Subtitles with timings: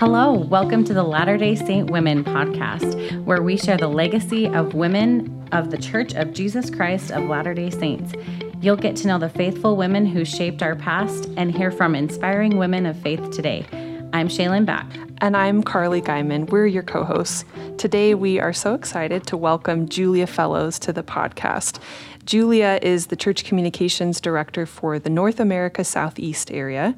[0.00, 4.72] Hello, welcome to the Latter day Saint Women podcast, where we share the legacy of
[4.72, 8.14] women of the Church of Jesus Christ of Latter day Saints.
[8.62, 12.56] You'll get to know the faithful women who shaped our past and hear from inspiring
[12.56, 13.66] women of faith today.
[14.14, 14.86] I'm Shaylin Back.
[15.18, 16.48] And I'm Carly Guyman.
[16.48, 17.44] We're your co hosts.
[17.76, 21.78] Today, we are so excited to welcome Julia Fellows to the podcast.
[22.24, 26.96] Julia is the Church Communications Director for the North America Southeast area.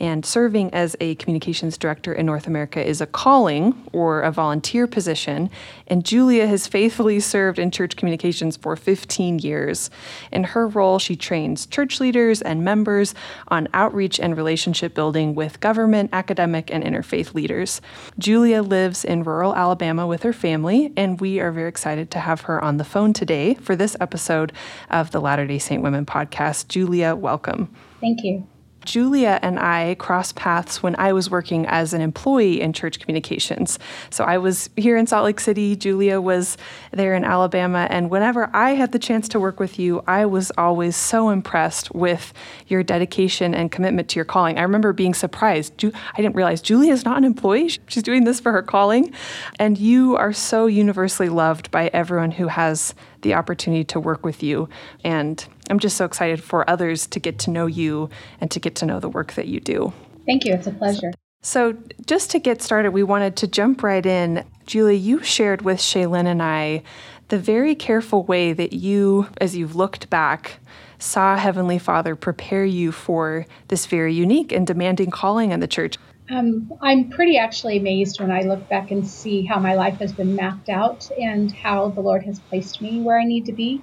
[0.00, 4.86] And serving as a communications director in North America is a calling or a volunteer
[4.86, 5.50] position.
[5.88, 9.90] And Julia has faithfully served in church communications for 15 years.
[10.30, 13.14] In her role, she trains church leaders and members
[13.48, 17.80] on outreach and relationship building with government, academic, and interfaith leaders.
[18.18, 22.42] Julia lives in rural Alabama with her family, and we are very excited to have
[22.42, 24.52] her on the phone today for this episode
[24.90, 26.68] of the Latter day Saint Women podcast.
[26.68, 27.74] Julia, welcome.
[28.00, 28.46] Thank you.
[28.88, 33.78] Julia and I crossed paths when I was working as an employee in church communications.
[34.08, 36.56] So I was here in Salt Lake City, Julia was
[36.90, 40.50] there in Alabama, and whenever I had the chance to work with you, I was
[40.56, 42.32] always so impressed with
[42.66, 44.56] your dedication and commitment to your calling.
[44.58, 45.84] I remember being surprised.
[45.84, 49.12] I didn't realize Julia is not an employee, she's doing this for her calling.
[49.58, 54.42] And you are so universally loved by everyone who has the opportunity to work with
[54.42, 54.68] you.
[55.04, 58.74] And I'm just so excited for others to get to know you and to get
[58.76, 59.92] to know the work that you do.
[60.26, 60.54] Thank you.
[60.54, 61.12] It's a pleasure.
[61.40, 64.44] So, just to get started, we wanted to jump right in.
[64.66, 66.82] Julie, you shared with Shaylin and I
[67.28, 70.58] the very careful way that you, as you've looked back,
[70.98, 75.96] saw Heavenly Father prepare you for this very unique and demanding calling in the church.
[76.30, 80.12] Um, I'm pretty actually amazed when I look back and see how my life has
[80.12, 83.80] been mapped out and how the Lord has placed me where I need to be.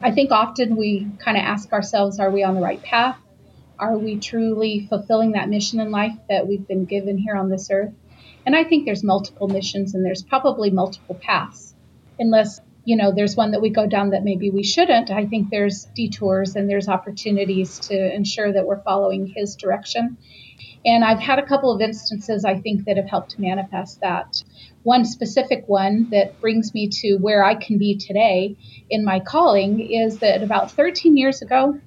[0.00, 3.18] I think often we kind of ask ourselves, are we on the right path?
[3.78, 7.68] Are we truly fulfilling that mission in life that we've been given here on this
[7.70, 7.92] earth?
[8.46, 11.74] And I think there's multiple missions and there's probably multiple paths.
[12.18, 15.50] Unless, you know, there's one that we go down that maybe we shouldn't, I think
[15.50, 20.16] there's detours and there's opportunities to ensure that we're following His direction
[20.84, 24.42] and I've had a couple of instances I think that have helped manifest that.
[24.88, 28.56] One specific one that brings me to where I can be today
[28.88, 31.78] in my calling is that about 13 years ago,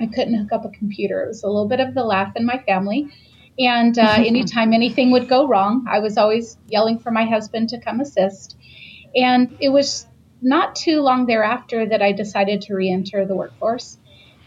[0.00, 1.24] I couldn't hook up a computer.
[1.24, 3.08] It was a little bit of the laugh in my family.
[3.58, 7.80] And uh, anytime anything would go wrong, I was always yelling for my husband to
[7.80, 8.56] come assist.
[9.16, 10.06] And it was
[10.40, 13.98] not too long thereafter that I decided to re enter the workforce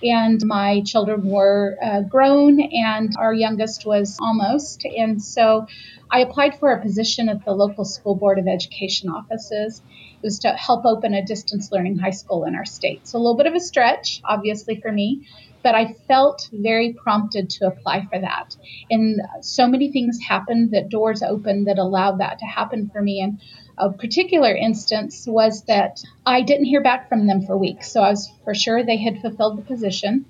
[0.03, 4.85] and my children were uh, grown and our youngest was almost.
[4.85, 5.65] And so
[6.11, 9.81] i applied for a position at the local school board of education offices.
[10.21, 13.07] It was to help open a distance learning high school in our state.
[13.07, 15.27] So a little bit of a stretch obviously for me
[15.63, 18.55] but i felt very prompted to apply for that
[18.89, 23.21] and so many things happened that doors opened that allowed that to happen for me
[23.21, 23.39] and
[23.79, 27.91] a particular instance was that I didn't hear back from them for weeks.
[27.91, 30.25] So I was for sure they had fulfilled the position.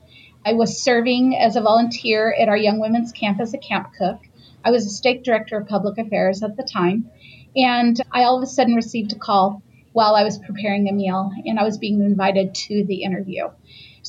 [0.46, 4.20] I was serving as a volunteer at our Young Women's Camp as a camp cook.
[4.64, 7.10] I was a stake director of public affairs at the time.
[7.56, 9.64] And I all of a sudden received a call
[9.94, 13.50] while I was preparing a meal and I was being invited to the interview.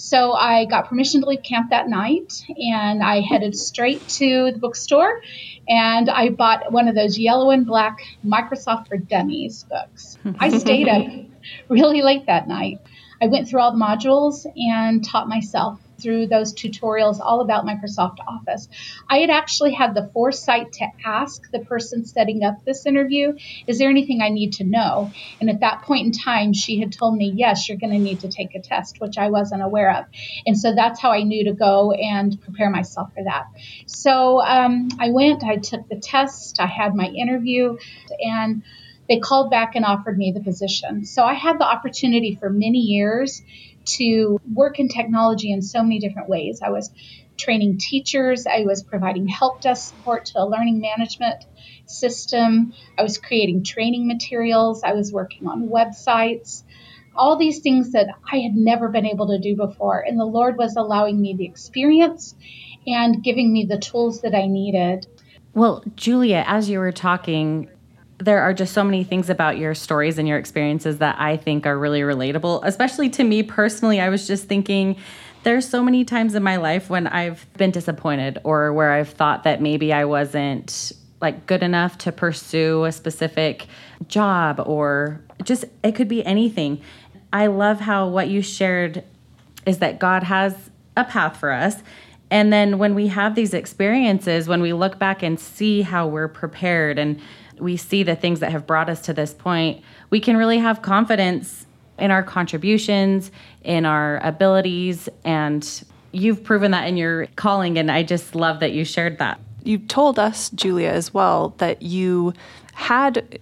[0.00, 4.58] So I got permission to leave camp that night and I headed straight to the
[4.58, 5.20] bookstore
[5.68, 10.16] and I bought one of those yellow and black Microsoft for Dummies books.
[10.38, 11.06] I stayed up
[11.68, 12.80] really late that night.
[13.20, 18.18] I went through all the modules and taught myself through those tutorials all about Microsoft
[18.26, 18.68] Office.
[19.08, 23.78] I had actually had the foresight to ask the person setting up this interview, is
[23.78, 25.10] there anything I need to know?
[25.40, 28.20] And at that point in time, she had told me, yes, you're going to need
[28.20, 30.04] to take a test, which I wasn't aware of.
[30.46, 33.46] And so that's how I knew to go and prepare myself for that.
[33.86, 37.76] So um, I went, I took the test, I had my interview,
[38.20, 38.62] and
[39.08, 41.04] they called back and offered me the position.
[41.04, 43.42] So I had the opportunity for many years
[43.84, 46.60] to work in technology in so many different ways.
[46.62, 46.90] I was
[47.36, 51.44] training teachers, I was providing help desk support to a learning management
[51.86, 56.62] system, I was creating training materials, I was working on websites.
[57.16, 60.00] All these things that I had never been able to do before.
[60.00, 62.36] And the Lord was allowing me the experience
[62.86, 65.06] and giving me the tools that I needed.
[65.52, 67.68] Well, Julia, as you were talking,
[68.20, 71.66] there are just so many things about your stories and your experiences that I think
[71.66, 74.00] are really relatable, especially to me personally.
[74.00, 74.96] I was just thinking
[75.42, 79.44] there's so many times in my life when I've been disappointed or where I've thought
[79.44, 83.66] that maybe I wasn't like good enough to pursue a specific
[84.08, 86.80] job or just it could be anything.
[87.32, 89.02] I love how what you shared
[89.66, 91.82] is that God has a path for us
[92.30, 96.28] And then when we have these experiences, when we look back and see how we're
[96.28, 97.20] prepared and
[97.60, 100.82] we see the things that have brought us to this point, we can really have
[100.82, 101.66] confidence
[101.98, 103.30] in our contributions,
[103.62, 107.78] in our abilities, and you've proven that in your calling.
[107.78, 109.40] And I just love that you shared that.
[109.62, 112.32] You told us, Julia, as well, that you
[112.72, 113.38] had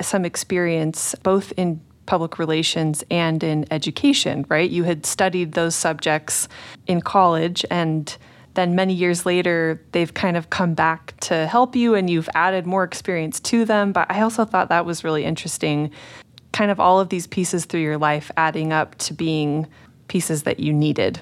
[0.00, 4.70] some experience both in public relations and in education, right?
[4.70, 6.48] You had studied those subjects
[6.86, 8.16] in college and
[8.56, 12.66] then many years later they've kind of come back to help you and you've added
[12.66, 15.90] more experience to them but i also thought that was really interesting
[16.52, 19.66] kind of all of these pieces through your life adding up to being
[20.08, 21.20] pieces that you needed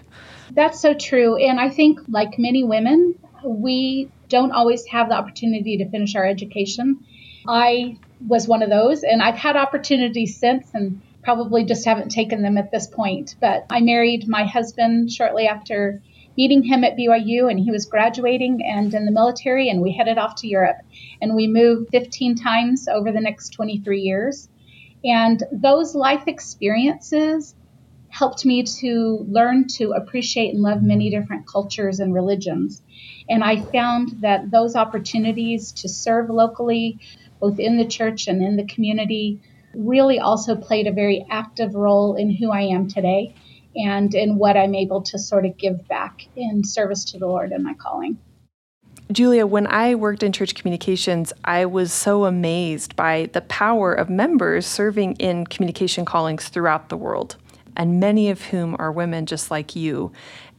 [0.52, 3.14] that's so true and i think like many women
[3.44, 7.04] we don't always have the opportunity to finish our education
[7.46, 7.96] i
[8.26, 9.02] was one of those.
[9.02, 13.36] And I've had opportunities since and probably just haven't taken them at this point.
[13.40, 16.02] But I married my husband shortly after
[16.36, 20.19] meeting him at BYU, and he was graduating and in the military, and we headed
[20.19, 20.76] off to Europe.
[21.20, 24.48] And we moved 15 times over the next 23 years.
[25.04, 27.54] And those life experiences
[28.08, 32.82] helped me to learn to appreciate and love many different cultures and religions.
[33.28, 37.00] And I found that those opportunities to serve locally,
[37.40, 39.40] both in the church and in the community,
[39.75, 43.34] really also played a very active role in who I am today
[43.76, 47.52] and in what I'm able to sort of give back in service to the Lord
[47.52, 48.18] and my calling.
[49.12, 54.08] Julia, when I worked in church communications, I was so amazed by the power of
[54.08, 57.36] members serving in communication callings throughout the world,
[57.76, 60.10] and many of whom are women just like you.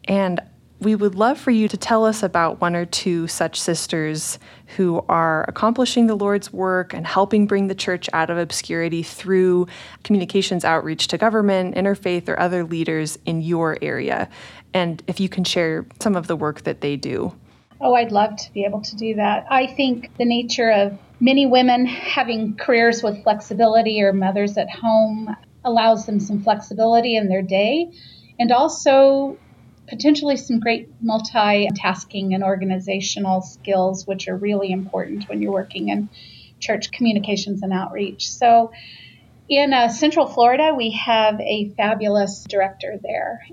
[0.07, 0.39] And
[0.79, 4.37] we would love for you to tell us about one or two such sisters
[4.75, 9.67] who are accomplishing the Lord's work and helping bring the church out of obscurity through
[10.03, 14.29] communications outreach to government, interfaith, or other leaders in your area.
[14.73, 17.33] And if you can share some of the work that they do.
[17.79, 19.45] Oh, I'd love to be able to do that.
[19.49, 25.35] I think the nature of many women having careers with flexibility or mothers at home
[25.63, 27.91] allows them some flexibility in their day.
[28.37, 29.37] And also,
[29.87, 36.09] potentially some great multitasking and organizational skills, which are really important when you're working in
[36.59, 38.29] church communications and outreach.
[38.29, 38.71] So,
[39.47, 43.45] in uh, Central Florida, we have a fabulous director there.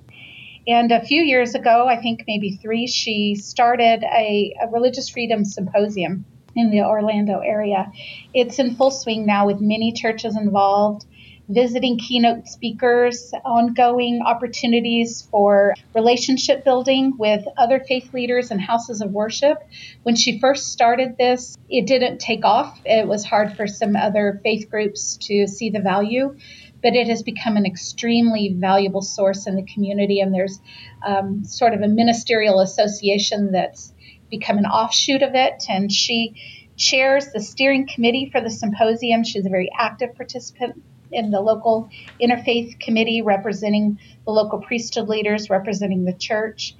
[0.67, 5.44] And a few years ago, I think maybe three, she started a, a religious freedom
[5.44, 6.25] symposium
[6.55, 7.90] in the Orlando area.
[8.32, 11.05] It's in full swing now with many churches involved
[11.48, 19.10] visiting keynote speakers, ongoing opportunities for relationship building with other faith leaders and houses of
[19.10, 19.58] worship.
[20.02, 22.80] When she first started this, it didn't take off.
[22.84, 26.36] It was hard for some other faith groups to see the value.
[26.82, 30.58] But it has become an extremely valuable source in the community, and there's
[31.06, 33.92] um, sort of a ministerial association that's
[34.30, 35.64] become an offshoot of it.
[35.68, 36.34] And she
[36.76, 39.22] chairs the steering committee for the symposium.
[39.22, 41.88] She's a very active participant in the local
[42.20, 46.74] interfaith committee representing the local priesthood leaders, representing the church.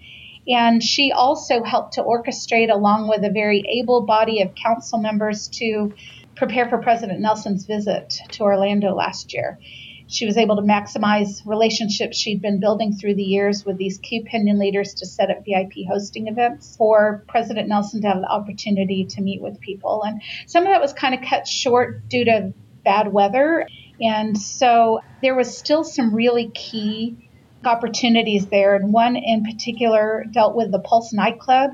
[0.49, 5.49] And she also helped to orchestrate, along with a very able body of council members,
[5.49, 5.93] to
[6.34, 9.58] prepare for President Nelson's visit to Orlando last year.
[10.08, 14.19] She was able to maximize relationships she'd been building through the years with these key
[14.19, 19.06] opinion leaders to set up VIP hosting events for President Nelson to have the opportunity
[19.06, 20.02] to meet with people.
[20.05, 22.53] And some of that was kind of cut short due to
[22.84, 23.67] bad weather.
[24.03, 27.31] And so there was still some really key
[27.65, 28.75] opportunities there.
[28.75, 31.71] And one in particular dealt with the Pulse nightclub.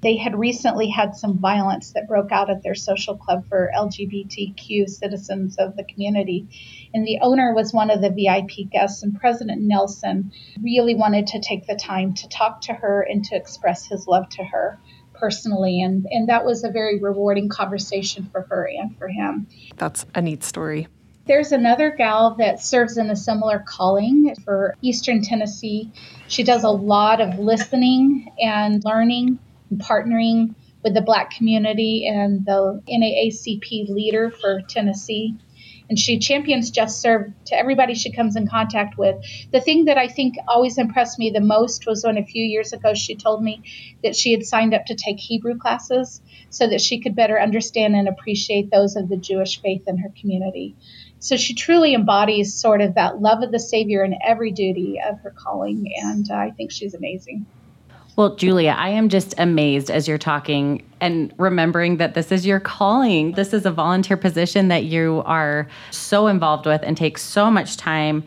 [0.00, 4.88] They had recently had some violence that broke out at their social club for LGBTQ
[4.88, 6.46] citizens of the community.
[6.94, 10.32] And the owner was one of the VIP guests, and President Nelson
[10.62, 14.28] really wanted to take the time to talk to her and to express his love
[14.30, 14.78] to her
[15.14, 15.82] personally.
[15.82, 19.48] And, and that was a very rewarding conversation for her and for him.
[19.76, 20.86] That's a neat story.
[21.28, 25.92] There's another gal that serves in a similar calling for Eastern Tennessee.
[26.26, 32.46] She does a lot of listening and learning and partnering with the Black community and
[32.46, 35.34] the NAACP leader for Tennessee.
[35.90, 39.16] And she champions JustServe to everybody she comes in contact with.
[39.52, 42.72] The thing that I think always impressed me the most was when a few years
[42.72, 43.62] ago she told me
[44.02, 47.94] that she had signed up to take Hebrew classes so that she could better understand
[47.94, 50.74] and appreciate those of the Jewish faith in her community.
[51.20, 55.20] So she truly embodies sort of that love of the Savior in every duty of
[55.20, 57.46] her calling, and uh, I think she's amazing.
[58.18, 62.58] Well, Julia, I am just amazed as you're talking and remembering that this is your
[62.58, 63.32] calling.
[63.32, 67.76] This is a volunteer position that you are so involved with and takes so much
[67.76, 68.24] time.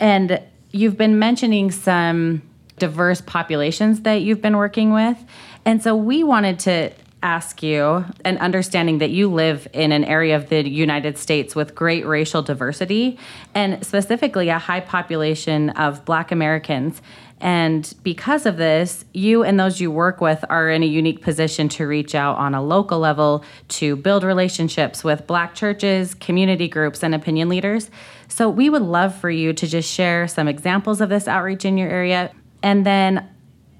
[0.00, 2.40] And you've been mentioning some
[2.78, 5.22] diverse populations that you've been working with.
[5.66, 6.90] And so we wanted to
[7.22, 11.74] ask you, and understanding that you live in an area of the United States with
[11.74, 13.18] great racial diversity
[13.54, 17.02] and specifically a high population of Black Americans.
[17.40, 21.68] And because of this, you and those you work with are in a unique position
[21.70, 27.02] to reach out on a local level to build relationships with Black churches, community groups,
[27.02, 27.90] and opinion leaders.
[28.28, 31.78] So we would love for you to just share some examples of this outreach in
[31.78, 32.32] your area.
[32.62, 33.28] And then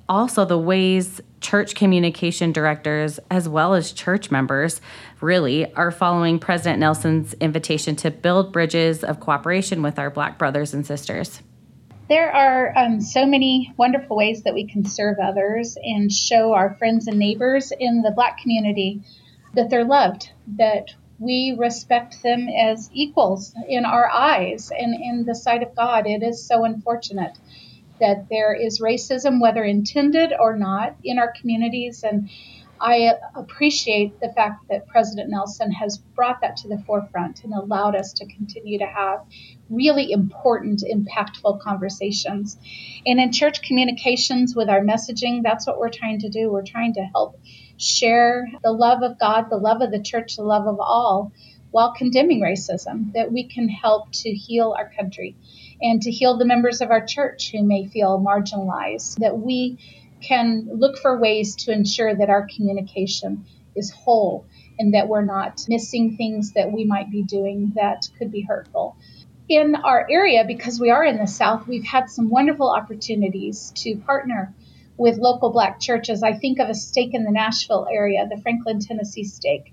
[0.09, 4.81] also the ways church communication directors, as well as church members,
[5.21, 10.75] really are following President Nelson's invitation to build bridges of cooperation with our Black brothers
[10.75, 11.43] and sisters.
[12.09, 16.75] There are um, so many wonderful ways that we can serve others and show our
[16.77, 19.03] friends and neighbors in the Black community
[19.55, 25.35] that they're loved, that we respect them as equals in our eyes and in the
[25.35, 26.07] sight of God.
[26.07, 27.37] It is so unfortunate
[28.01, 32.03] that there is racism, whether intended or not, in our communities.
[32.03, 32.31] And
[32.81, 37.97] I appreciate the fact that President Nelson has brought that to the forefront and allowed
[37.97, 39.25] us to continue to have
[39.69, 42.57] really important, impactful conversations.
[43.05, 46.51] And in church communications with our messaging, that's what we're trying to do.
[46.51, 47.41] We're trying to help
[47.79, 51.33] share the love of God, the love of the church, the love of all,
[51.71, 55.37] while condemning racism, that we can help to heal our country
[55.81, 59.79] and to heal the members of our church who may feel marginalized, that we
[60.21, 63.45] can look for ways to ensure that our communication
[63.77, 64.47] is whole
[64.79, 68.97] and that we're not missing things that we might be doing that could be hurtful.
[69.49, 73.97] In our area, because we are in the South, we've had some wonderful opportunities to
[73.97, 74.55] partner
[74.97, 76.23] with local black churches.
[76.23, 79.73] I think of a stake in the Nashville area, the Franklin, Tennessee stake.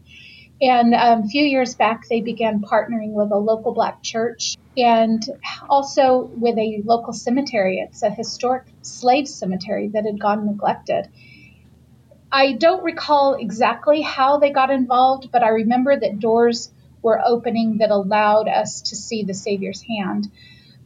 [0.61, 5.23] And um, a few years back, they began partnering with a local black church and
[5.69, 7.79] also with a local cemetery.
[7.79, 11.07] It's a historic slave cemetery that had gone neglected.
[12.31, 17.77] I don't recall exactly how they got involved, but I remember that doors were opening
[17.77, 20.29] that allowed us to see the Savior's hand.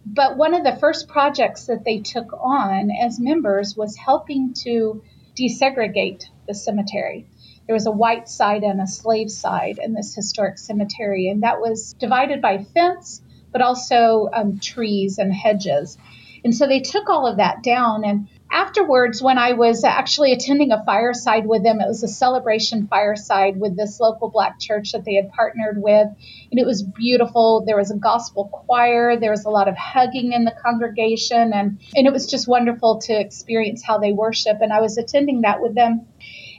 [0.06, 5.02] But one of the first projects that they took on as members was helping to
[5.36, 7.28] desegregate the cemetery
[7.70, 11.62] there was a white side and a slave side in this historic cemetery, and that
[11.62, 15.98] was divided by fence, but also um, trees and hedges.
[16.44, 18.04] And so they took all of that down.
[18.06, 22.88] And afterwards, when I was actually attending a fireside with them, it was a celebration
[22.88, 26.08] fireside with this local black church that they had partnered with.
[26.52, 27.64] And it was beautiful.
[27.66, 31.80] There was a gospel choir, there was a lot of hugging in the congregation, and,
[31.96, 34.58] and it was just wonderful to experience how they worship.
[34.62, 36.08] And I was attending that with them.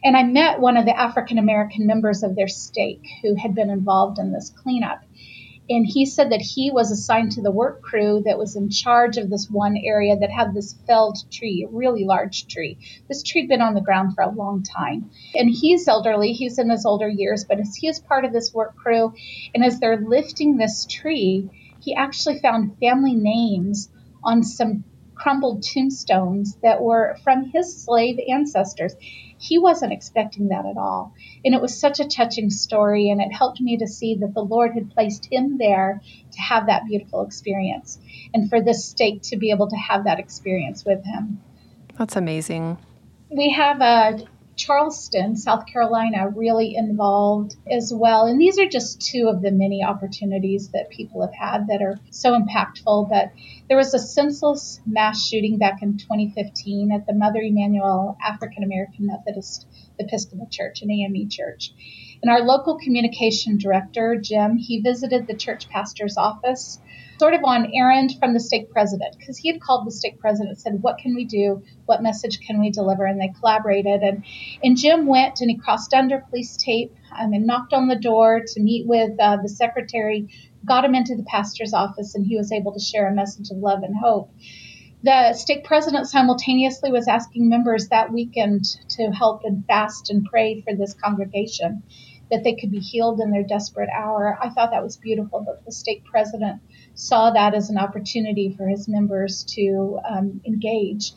[0.02, 3.68] And I met one of the African American members of their stake who had been
[3.68, 5.02] involved in this cleanup.
[5.70, 9.18] And he said that he was assigned to the work crew that was in charge
[9.18, 12.76] of this one area that had this felled tree, a really large tree.
[13.06, 15.12] This tree had been on the ground for a long time.
[15.36, 18.52] And he's elderly, he's in his older years, but as he is part of this
[18.52, 19.12] work crew,
[19.54, 21.48] and as they're lifting this tree,
[21.80, 23.90] he actually found family names
[24.24, 24.82] on some
[25.14, 28.96] crumbled tombstones that were from his slave ancestors
[29.40, 31.14] he wasn't expecting that at all.
[31.44, 34.44] And it was such a touching story, and it helped me to see that the
[34.44, 37.98] Lord had placed him there to have that beautiful experience,
[38.34, 41.40] and for this stake to be able to have that experience with him.
[41.98, 42.78] That's amazing.
[43.30, 44.24] We have a
[44.60, 48.26] Charleston, South Carolina, really involved as well.
[48.26, 51.98] And these are just two of the many opportunities that people have had that are
[52.10, 53.08] so impactful.
[53.08, 53.32] But
[53.68, 59.06] there was a senseless mass shooting back in 2015 at the Mother Emanuel African American
[59.06, 59.66] Methodist
[59.98, 61.72] Episcopal Church, an AME church.
[62.22, 66.78] And our local communication director, Jim, he visited the church pastor's office
[67.20, 70.48] sort of on errand from the stake president because he had called the stake president
[70.48, 71.62] and said, What can we do?
[71.84, 73.04] What message can we deliver?
[73.04, 74.00] And they collaborated.
[74.00, 74.24] And,
[74.64, 78.40] and Jim went and he crossed under police tape um, and knocked on the door
[78.46, 80.30] to meet with uh, the secretary,
[80.64, 83.58] got him into the pastor's office, and he was able to share a message of
[83.58, 84.32] love and hope.
[85.02, 88.64] The stake president simultaneously was asking members that weekend
[88.96, 91.82] to help and fast and pray for this congregation
[92.30, 94.38] that they could be healed in their desperate hour.
[94.40, 96.62] I thought that was beautiful that the stake president
[97.00, 101.12] saw that as an opportunity for his members to um, engage.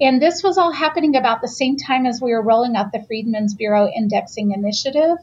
[0.00, 3.04] And this was all happening about the same time as we were rolling out the
[3.06, 5.18] Freedmen's Bureau Indexing Initiative,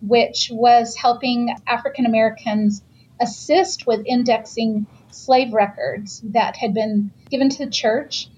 [0.00, 2.82] which was helping African Americans
[3.20, 8.28] assist with indexing slave records that had been given to the church.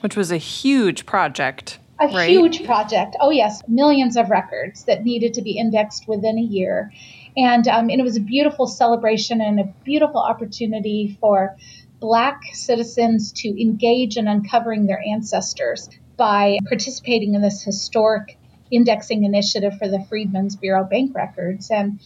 [0.00, 1.78] Which was a huge project.
[2.00, 2.30] A right?
[2.30, 3.14] huge project.
[3.20, 6.90] Oh, yes, millions of records that needed to be indexed within a year.
[7.36, 11.56] And, um, and it was a beautiful celebration and a beautiful opportunity for
[12.00, 18.38] Black citizens to engage in uncovering their ancestors by participating in this historic
[18.70, 21.70] indexing initiative for the Freedmen's Bureau bank records.
[21.70, 22.00] And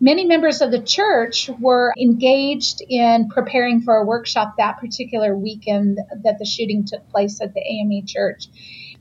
[0.00, 5.98] many members of the church were engaged in preparing for a workshop that particular weekend
[6.24, 8.48] that the shooting took place at the AME church.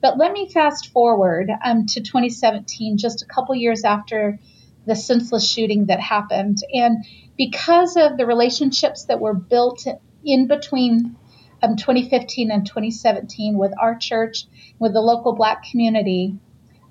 [0.02, 4.40] But let me fast forward um, to 2017, just a couple years after
[4.86, 6.60] the senseless shooting that happened.
[6.74, 7.06] And
[7.38, 9.86] because of the relationships that were built
[10.24, 11.16] in between
[11.62, 14.46] um, 2015 and 2017 with our church,
[14.80, 16.38] with the local black community,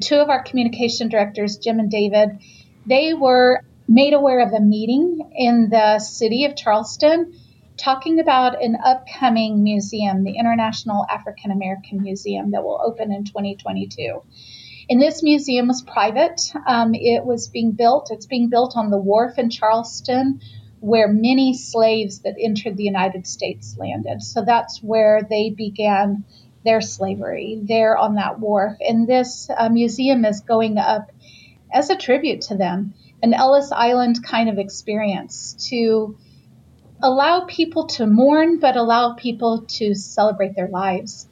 [0.00, 2.38] two of our communication directors, Jim and David,
[2.86, 7.34] they were made aware of a meeting in the city of Charleston
[7.76, 14.22] talking about an upcoming museum, the International African American Museum, that will open in 2022.
[14.88, 16.40] And this museum is private.
[16.66, 20.40] Um, it was being built, it's being built on the wharf in Charleston
[20.80, 24.22] where many slaves that entered the United States landed.
[24.22, 26.24] So that's where they began
[26.62, 28.76] their slavery, there on that wharf.
[28.80, 31.10] And this uh, museum is going up
[31.72, 36.18] as a tribute to them, an Ellis Island kind of experience to
[37.02, 41.26] allow people to mourn, but allow people to celebrate their lives.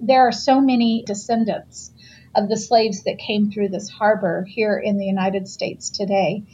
[0.00, 1.92] There are so many descendants
[2.36, 6.44] of the slaves that came through this harbor here in the United States today.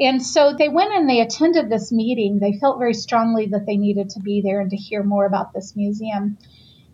[0.00, 2.38] And so they went and they attended this meeting.
[2.38, 5.52] They felt very strongly that they needed to be there and to hear more about
[5.52, 6.38] this museum.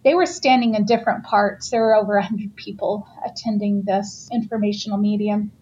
[0.05, 1.71] They were standing in different parts.
[1.71, 5.53] There were over 100 people attending this informational medium.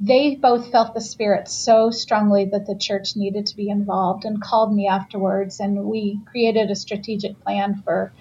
[0.00, 4.40] They both felt the spirit so strongly that the church needed to be involved and
[4.40, 5.60] called me afterwards.
[5.60, 8.12] And we created a strategic plan for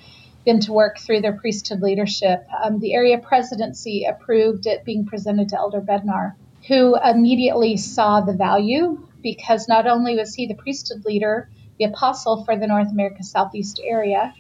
[0.48, 2.48] them to work through their priesthood leadership.
[2.64, 6.34] Um, the area presidency approved it being presented to Elder Bednar
[6.68, 11.50] who immediately saw the value because not only was he the priesthood leader,
[11.80, 14.34] the apostle for the North America Southeast area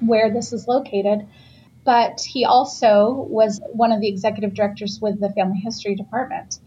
[0.00, 1.26] where this is located,
[1.84, 6.58] but he also was one of the executive directors with the Family History Department.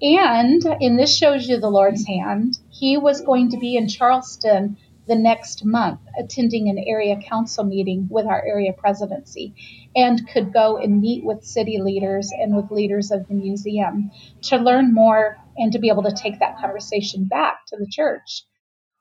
[0.00, 4.76] And, and this shows you the Lord's hand, he was going to be in Charleston
[5.06, 9.54] the next month attending an area council meeting with our area presidency
[9.96, 14.10] and could go and meet with city leaders and with leaders of the museum
[14.42, 18.44] to learn more and to be able to take that conversation back to the church.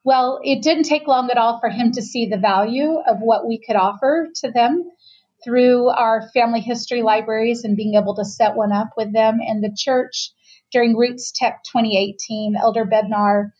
[0.03, 3.47] Well, it didn't take long at all for him to see the value of what
[3.47, 4.89] we could offer to them
[5.43, 9.39] through our family history libraries and being able to set one up with them.
[9.39, 10.31] And the church
[10.71, 13.51] during RootsTech 2018, Elder Bednar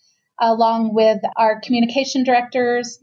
[0.42, 2.98] along with our communication directors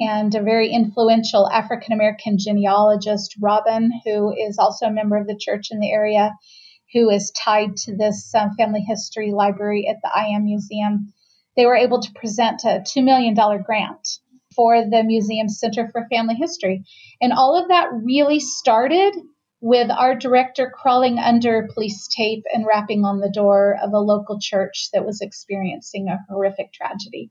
[0.00, 5.38] and a very influential African American genealogist, Robin, who is also a member of the
[5.38, 6.32] church in the area,
[6.94, 11.12] who is tied to this um, family history library at the I Am Museum.
[11.56, 14.08] They were able to present a $2 million grant
[14.54, 16.84] for the Museum Center for Family History.
[17.20, 19.14] And all of that really started
[19.60, 24.38] with our director crawling under police tape and rapping on the door of a local
[24.40, 27.30] church that was experiencing a horrific tragedy.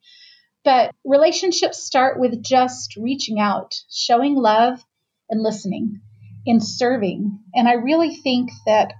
[0.63, 4.83] But relationships start with just reaching out, showing love,
[5.29, 6.01] and listening
[6.45, 7.39] and serving.
[7.53, 8.93] And I really think that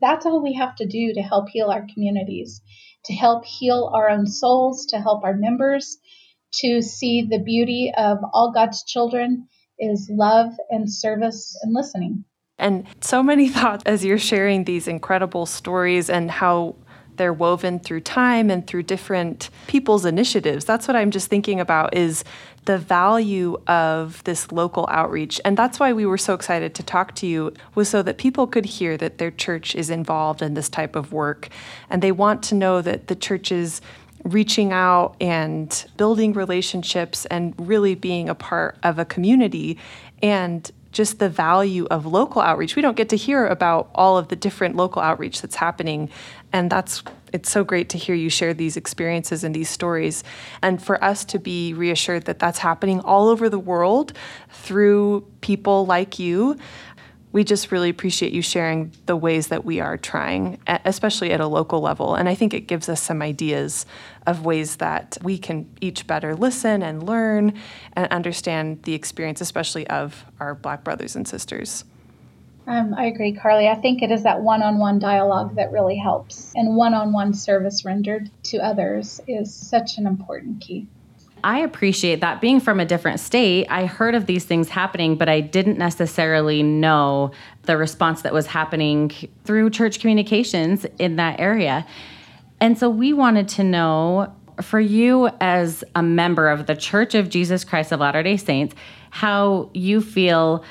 [0.00, 2.60] that's all we have to do to help heal our communities,
[3.04, 5.98] to help heal our own souls, to help our members,
[6.54, 12.24] to see the beauty of all God's children is love and service and listening.
[12.58, 16.76] And so many thoughts as you're sharing these incredible stories and how
[17.16, 20.64] they're woven through time and through different people's initiatives.
[20.64, 22.24] That's what I'm just thinking about is
[22.64, 25.40] the value of this local outreach.
[25.44, 28.46] And that's why we were so excited to talk to you was so that people
[28.46, 31.48] could hear that their church is involved in this type of work
[31.90, 33.80] and they want to know that the church is
[34.24, 39.78] reaching out and building relationships and really being a part of a community
[40.22, 42.76] and just the value of local outreach.
[42.76, 46.08] We don't get to hear about all of the different local outreach that's happening.
[46.52, 47.02] And that's
[47.34, 50.22] it's so great to hear you share these experiences and these stories
[50.62, 54.12] and for us to be reassured that that's happening all over the world
[54.50, 56.56] through people like you
[57.34, 61.48] we just really appreciate you sharing the ways that we are trying, especially at a
[61.48, 62.14] local level.
[62.14, 63.86] And I think it gives us some ideas
[64.24, 67.52] of ways that we can each better listen and learn
[67.94, 71.84] and understand the experience, especially of our Black brothers and sisters.
[72.68, 73.66] Um, I agree, Carly.
[73.66, 76.52] I think it is that one on one dialogue that really helps.
[76.54, 80.86] And one on one service rendered to others is such an important key.
[81.44, 82.40] I appreciate that.
[82.40, 86.62] Being from a different state, I heard of these things happening, but I didn't necessarily
[86.62, 87.32] know
[87.64, 89.12] the response that was happening
[89.44, 91.86] through church communications in that area.
[92.60, 97.28] And so we wanted to know for you as a member of the Church of
[97.28, 98.74] Jesus Christ of Latter day Saints,
[99.10, 100.64] how you feel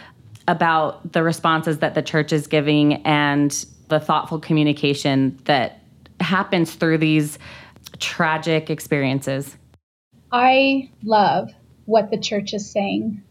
[0.47, 5.83] about the responses that the church is giving and the thoughtful communication that
[6.19, 7.37] happens through these
[7.99, 9.55] tragic experiences.
[10.35, 11.51] I love
[11.85, 13.21] what the church is saying.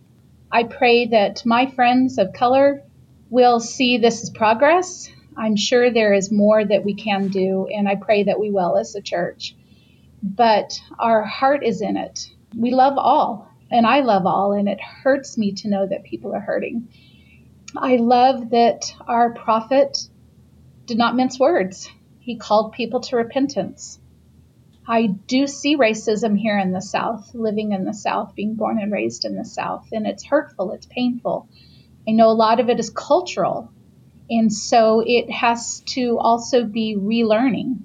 [0.52, 2.84] I pray that my friends of color
[3.28, 5.10] will see this as progress.
[5.36, 8.78] I'm sure there is more that we can do, and I pray that we will
[8.78, 9.56] as a church.
[10.22, 12.30] But our heart is in it.
[12.56, 16.32] We love all, and I love all, and it hurts me to know that people
[16.32, 16.86] are hurting.
[17.76, 20.06] I love that our prophet
[20.86, 21.90] did not mince words.
[22.20, 23.98] He called people to repentance.
[24.86, 28.90] I do see racism here in the South, living in the South, being born and
[28.92, 31.48] raised in the South, and it's hurtful, it's painful.
[32.08, 33.70] I know a lot of it is cultural,
[34.28, 37.80] and so it has to also be relearning.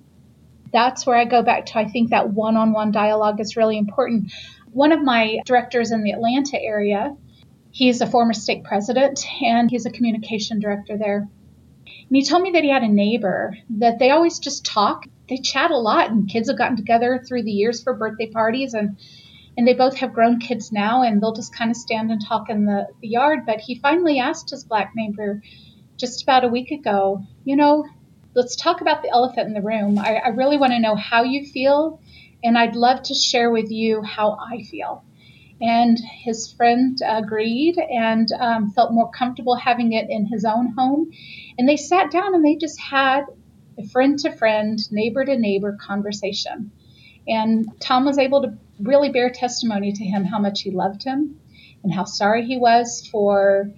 [0.74, 3.78] That's where I go back to I think that one on one dialogue is really
[3.78, 4.32] important.
[4.72, 7.16] One of my directors in the Atlanta area,
[7.72, 11.28] he's a former stake president and he's a communication director there.
[12.10, 15.06] And he told me that he had a neighbor that they always just talk.
[15.28, 18.74] They chat a lot and kids have gotten together through the years for birthday parties
[18.74, 18.98] and
[19.58, 22.48] and they both have grown kids now and they'll just kind of stand and talk
[22.48, 23.40] in the, the yard.
[23.46, 25.42] But he finally asked his black neighbor
[25.98, 27.84] just about a week ago you know
[28.36, 29.98] let's talk about the elephant in the room.
[29.98, 32.00] I, I really want to know how you feel
[32.44, 35.04] and i'd love to share with you how i feel
[35.62, 41.12] and his friend agreed and um, felt more comfortable having it in his own home
[41.58, 43.26] and they sat down and they just had
[43.78, 46.72] a friend to friend, neighbor to neighbor conversation.
[47.28, 51.40] And Tom was able to really bear testimony to him how much he loved him
[51.84, 53.72] and how sorry he was for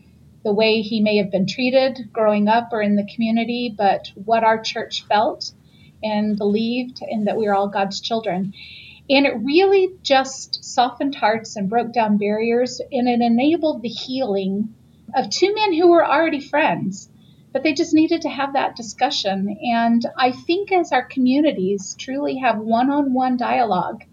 [0.44, 4.44] the way he may have been treated growing up or in the community, but what
[4.44, 5.52] our church felt
[6.02, 8.54] and believed, and that we are all God's children.
[9.10, 14.76] And it really just softened hearts and broke down barriers, and it enabled the healing
[15.15, 17.10] of two men who were already friends
[17.52, 19.58] but they just needed to have that discussion.
[19.62, 24.04] And I think as our communities truly have one on one dialogue,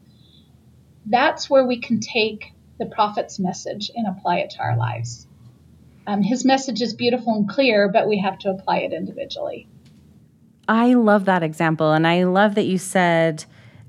[1.05, 5.27] that's where we can take the prophet's message and apply it to our lives.
[6.07, 9.69] Um, his message is beautiful and clear, but we have to apply it individually.
[10.69, 11.93] I love that example.
[11.93, 13.45] And I love that you said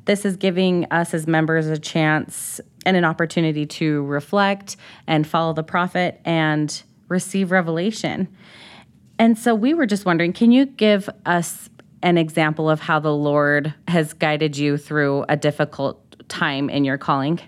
[0.08, 5.54] this is giving us as members a chance and an opportunity to reflect and follow
[5.54, 8.28] the prophet and receive revelation.
[9.20, 11.70] And so we were just wondering can you give us
[12.02, 16.98] an example of how the Lord has guided you through a difficult time in your
[16.98, 17.40] calling?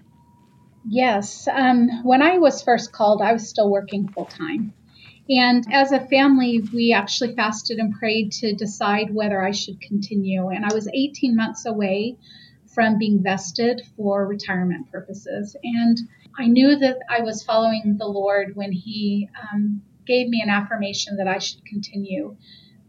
[0.87, 1.47] Yes.
[1.47, 4.73] Um, when I was first called, I was still working full time.
[5.29, 10.49] And as a family, we actually fasted and prayed to decide whether I should continue.
[10.49, 12.17] And I was 18 months away
[12.73, 15.55] from being vested for retirement purposes.
[15.63, 15.97] And
[16.37, 21.17] I knew that I was following the Lord when He um, gave me an affirmation
[21.17, 22.35] that I should continue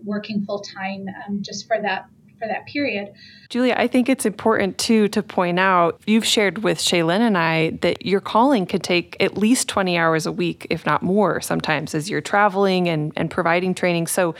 [0.04, 2.06] working full time um, just for that
[2.40, 3.12] for that period.
[3.50, 7.70] Julia, I think it's important too to point out you've shared with Shaylin and I
[7.82, 11.94] that your calling could take at least 20 hours a week, if not more, sometimes
[11.94, 14.06] as you're traveling and, and providing training.
[14.06, 14.34] So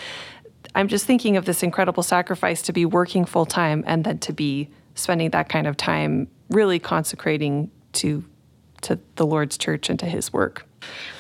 [0.75, 4.33] I'm just thinking of this incredible sacrifice to be working full time and then to
[4.33, 8.25] be spending that kind of time really consecrating to
[8.83, 10.67] to the Lord's church and to his work.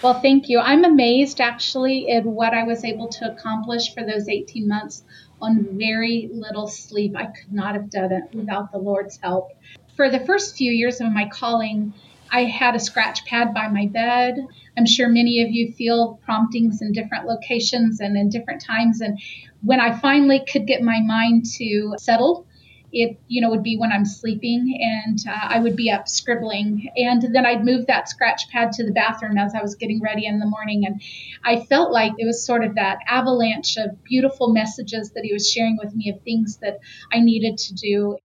[0.02, 0.58] Well, thank you.
[0.58, 5.04] I'm amazed actually at what I was able to accomplish for those 18 months
[5.42, 7.14] on very little sleep.
[7.16, 9.50] I could not have done it without the Lord's help.
[9.96, 11.92] For the first few years of my calling,
[12.32, 14.46] I had a scratch pad by my bed.
[14.78, 19.00] I'm sure many of you feel promptings in different locations and in different times.
[19.00, 19.18] And
[19.62, 22.46] when I finally could get my mind to settle
[22.92, 26.90] it you know would be when i'm sleeping and uh, i would be up scribbling.
[26.96, 30.26] And then i'd move that scratch pad to the bathroom as i was getting ready
[30.26, 30.84] in the morning.
[30.86, 31.00] And
[31.44, 35.50] i felt like it was sort of that avalanche of beautiful messages that he was
[35.50, 36.78] sharing with me of things that
[37.12, 38.16] i needed to do.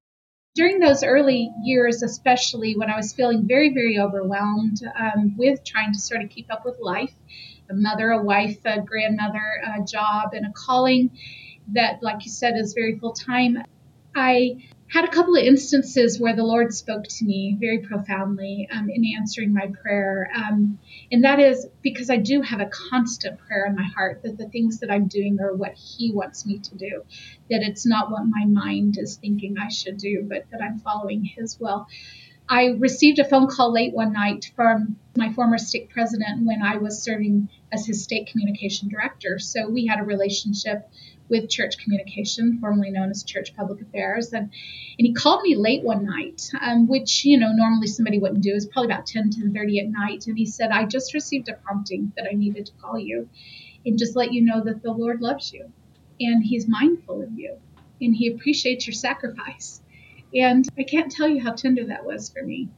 [0.55, 5.93] During those early years especially when i was feeling very very overwhelmed um, with trying
[5.93, 7.13] to sort of keep up with life
[7.69, 11.11] a mother a wife a grandmother a job and a calling
[11.73, 13.57] that like you said is very full time
[14.15, 18.89] I had a couple of instances where the Lord spoke to me very profoundly um,
[18.89, 20.31] in answering my prayer.
[20.33, 20.79] Um,
[21.11, 24.47] and that is because I do have a constant prayer in my heart that the
[24.47, 27.03] things that I'm doing are what He wants me to do,
[27.49, 31.25] that it's not what my mind is thinking I should do, but that I'm following
[31.25, 31.87] His will.
[32.47, 36.77] I received a phone call late one night from my former stake president when I
[36.77, 39.39] was serving as his stake communication director.
[39.39, 40.87] So we had a relationship
[41.29, 44.33] with church communication, formerly known as church public affairs.
[44.33, 44.51] And,
[44.97, 48.51] and he called me late one night, um, which, you know, normally somebody wouldn't do.
[48.51, 50.27] It was probably about 10, 10 30 at night.
[50.27, 53.29] And he said, I just received a prompting that I needed to call you
[53.85, 55.71] and just let you know that the Lord loves you
[56.19, 57.57] and he's mindful of you
[58.01, 59.81] and he appreciates your sacrifice.
[60.33, 62.69] And I can't tell you how tender that was for me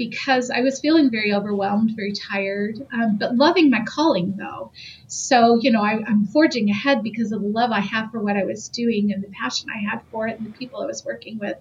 [0.00, 4.72] because I was feeling very overwhelmed, very tired, um, but loving my calling though.
[5.08, 8.34] So, you know, I, I'm forging ahead because of the love I have for what
[8.34, 11.04] I was doing and the passion I had for it and the people I was
[11.04, 11.58] working with.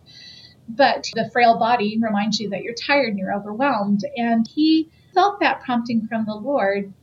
[0.69, 4.05] But the frail body reminds you that you're tired and you're overwhelmed.
[4.15, 6.93] And he felt that prompting from the Lord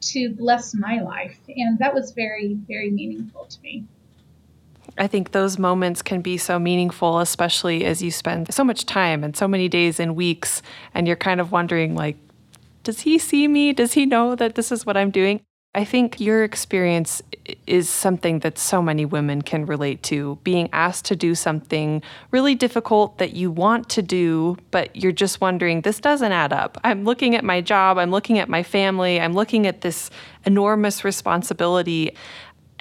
[0.00, 1.38] to bless my life.
[1.46, 3.84] And that was very, very meaningful to me.
[4.98, 9.24] I think those moments can be so meaningful, especially as you spend so much time
[9.24, 10.62] and so many days and weeks,
[10.94, 12.16] and you're kind of wondering, like,
[12.82, 13.72] does he see me?
[13.72, 15.40] Does he know that this is what I'm doing?
[15.74, 17.22] I think your experience
[17.66, 20.38] is something that so many women can relate to.
[20.44, 25.40] Being asked to do something really difficult that you want to do, but you're just
[25.40, 26.78] wondering, this doesn't add up.
[26.84, 30.10] I'm looking at my job, I'm looking at my family, I'm looking at this
[30.44, 32.14] enormous responsibility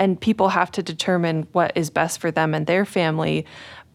[0.01, 3.45] and people have to determine what is best for them and their family.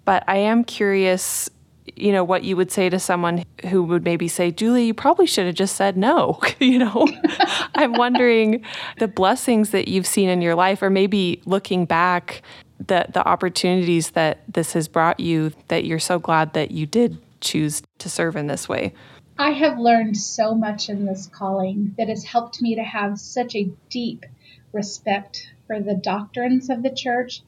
[0.05, 1.51] But I am curious,
[1.97, 5.27] you know, what you would say to someone who would maybe say, Julie, you probably
[5.27, 6.39] should have just said no.
[6.61, 7.09] you know,
[7.75, 8.65] I'm wondering
[9.01, 12.43] the blessings that you've seen in your life, or maybe looking back,
[12.79, 17.19] the, the opportunities that this has brought you that you're so glad that you did
[17.41, 18.95] choose to serve in this way.
[19.39, 23.57] I have learned so much in this calling that has helped me to have such
[23.57, 24.25] a deep
[24.73, 27.43] respect for the doctrines of the church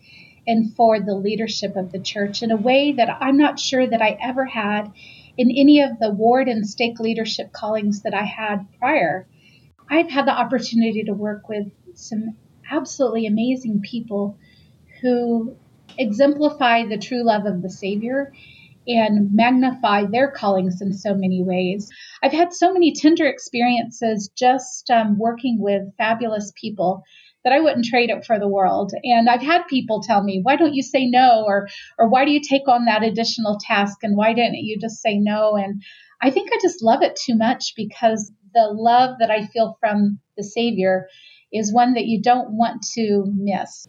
[0.46, 4.02] and for the leadership of the church in a way that I'm not sure that
[4.02, 4.92] I ever had
[5.36, 9.26] in any of the ward and stake leadership callings that I had prior.
[9.90, 12.36] I've had the opportunity to work with some
[12.70, 14.38] absolutely amazing people
[15.00, 15.56] who
[15.96, 18.32] exemplify the true love of the Savior
[18.86, 21.90] and magnify their callings in so many ways.
[22.22, 27.04] I've had so many tender experiences just um, working with fabulous people
[27.48, 28.92] that I wouldn't trade it for the world.
[29.02, 31.44] And I've had people tell me, why don't you say no?
[31.46, 31.66] Or,
[31.98, 33.98] or why do you take on that additional task?
[34.02, 35.56] And why didn't you just say no?
[35.56, 35.82] And
[36.20, 40.18] I think I just love it too much because the love that I feel from
[40.36, 41.06] the Savior
[41.50, 43.86] is one that you don't want to miss.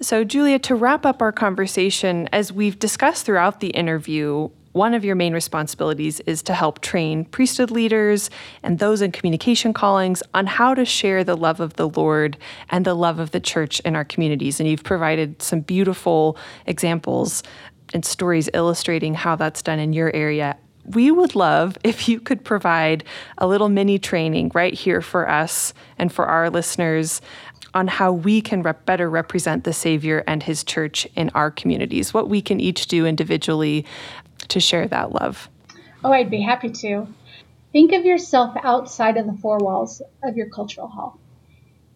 [0.00, 5.06] So, Julia, to wrap up our conversation, as we've discussed throughout the interview, one of
[5.06, 8.28] your main responsibilities is to help train priesthood leaders
[8.62, 12.36] and those in communication callings on how to share the love of the Lord
[12.68, 14.60] and the love of the church in our communities.
[14.60, 16.36] And you've provided some beautiful
[16.66, 17.42] examples
[17.94, 20.58] and stories illustrating how that's done in your area.
[20.84, 23.02] We would love if you could provide
[23.38, 27.22] a little mini training right here for us and for our listeners
[27.76, 32.14] on how we can rep- better represent the Savior and His church in our communities,
[32.14, 33.84] what we can each do individually
[34.48, 35.50] to share that love?
[36.02, 37.06] Oh, I'd be happy to.
[37.72, 41.20] Think of yourself outside of the four walls of your cultural hall.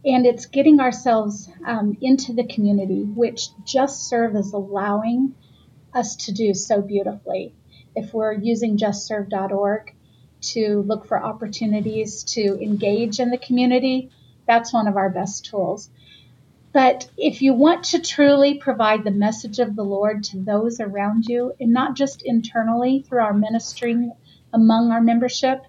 [0.04, 5.34] And it's getting ourselves um, into the community, which JustServe is allowing
[5.94, 7.54] us to do so beautifully.
[7.96, 9.94] If we're using justserve.org
[10.42, 14.10] to look for opportunities to engage in the community,
[14.50, 15.90] that's one of our best tools.
[16.72, 21.26] But if you want to truly provide the message of the Lord to those around
[21.26, 24.12] you, and not just internally through our ministering
[24.52, 25.62] among our membership,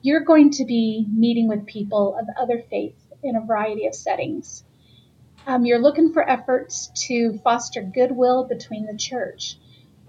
[0.00, 4.64] you're going to be meeting with people of other faiths in a variety of settings.
[5.46, 9.58] Um, you're looking for efforts to foster goodwill between the church,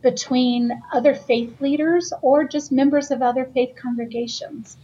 [0.01, 4.77] between other faith leaders, or just members of other faith congregations.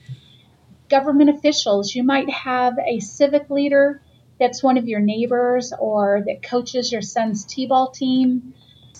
[0.89, 4.01] Government officials, you might have a civic leader
[4.39, 8.53] that's one of your neighbors or that coaches your son's T ball team.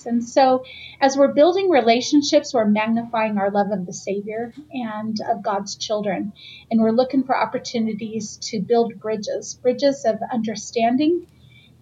[0.05, 0.63] And so,
[1.01, 6.33] as we're building relationships, we're magnifying our love of the Savior and of God's children.
[6.69, 11.27] And we're looking for opportunities to build bridges bridges of understanding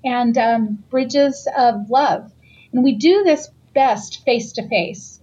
[0.04, 2.32] and um, bridges of love.
[2.72, 5.20] And we do this best face to face.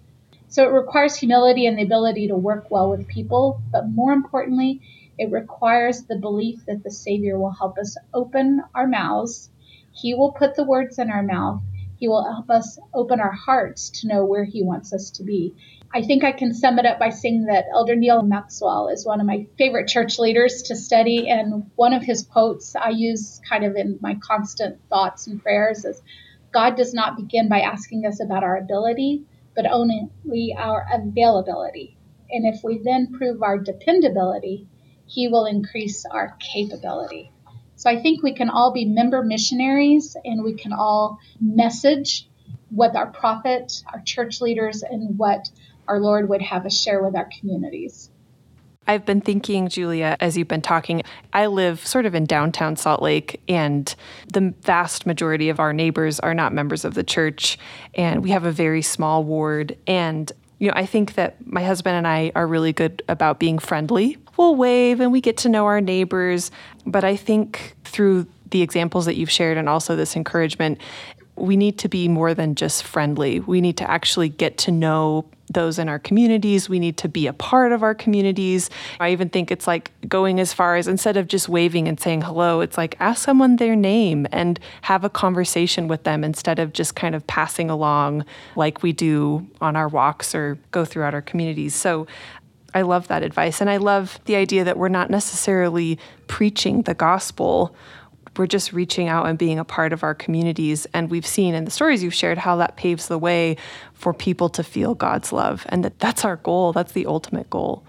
[0.50, 4.82] So, it requires humility and the ability to work well with people, but more importantly,
[5.18, 9.50] it requires the belief that the Savior will help us open our mouths.
[9.92, 11.62] He will put the words in our mouth.
[11.96, 15.54] He will help us open our hearts to know where He wants us to be.
[15.92, 19.20] I think I can sum it up by saying that Elder Neal Maxwell is one
[19.20, 21.28] of my favorite church leaders to study.
[21.28, 25.84] And one of his quotes I use kind of in my constant thoughts and prayers
[25.84, 26.00] is
[26.52, 30.10] God does not begin by asking us about our ability, but only
[30.56, 31.96] our availability.
[32.30, 34.68] And if we then prove our dependability,
[35.06, 37.32] he will increase our capability.
[37.76, 42.28] So I think we can all be member missionaries and we can all message
[42.68, 45.48] what our prophet, our church leaders, and what
[45.88, 48.10] our Lord would have us share with our communities.
[48.90, 53.00] I've been thinking, Julia, as you've been talking, I live sort of in downtown Salt
[53.00, 53.94] Lake, and
[54.32, 57.56] the vast majority of our neighbors are not members of the church.
[57.94, 59.78] And we have a very small ward.
[59.86, 63.60] And, you know, I think that my husband and I are really good about being
[63.60, 64.16] friendly.
[64.36, 66.50] We'll wave and we get to know our neighbors.
[66.84, 70.80] But I think through the examples that you've shared and also this encouragement,
[71.36, 73.38] we need to be more than just friendly.
[73.38, 76.68] We need to actually get to know those in our communities.
[76.68, 78.70] We need to be a part of our communities.
[79.00, 82.22] I even think it's like going as far as instead of just waving and saying
[82.22, 86.72] hello, it's like ask someone their name and have a conversation with them instead of
[86.72, 88.24] just kind of passing along
[88.56, 91.74] like we do on our walks or go throughout our communities.
[91.74, 92.06] So
[92.72, 93.60] I love that advice.
[93.60, 97.74] And I love the idea that we're not necessarily preaching the gospel
[98.36, 100.86] we're just reaching out and being a part of our communities.
[100.94, 103.56] And we've seen in the stories you've shared how that paves the way
[103.94, 105.66] for people to feel God's love.
[105.68, 107.84] And that that's our goal, that's the ultimate goal.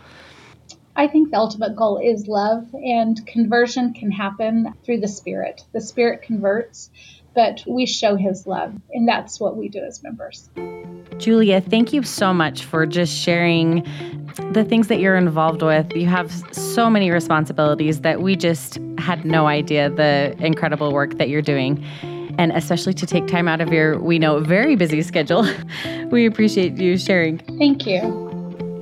[0.95, 5.63] I think the ultimate goal is love, and conversion can happen through the Spirit.
[5.71, 6.89] The Spirit converts,
[7.33, 10.49] but we show His love, and that's what we do as members.
[11.17, 13.85] Julia, thank you so much for just sharing
[14.51, 15.93] the things that you're involved with.
[15.95, 21.29] You have so many responsibilities that we just had no idea the incredible work that
[21.29, 21.83] you're doing.
[22.37, 25.45] And especially to take time out of your, we know, very busy schedule.
[26.11, 27.39] we appreciate you sharing.
[27.59, 28.30] Thank you.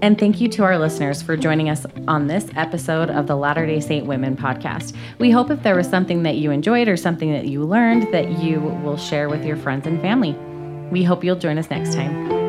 [0.01, 3.65] And thank you to our listeners for joining us on this episode of the Latter
[3.65, 4.95] day Saint Women podcast.
[5.17, 8.41] We hope if there was something that you enjoyed or something that you learned that
[8.41, 10.33] you will share with your friends and family.
[10.89, 12.48] We hope you'll join us next time.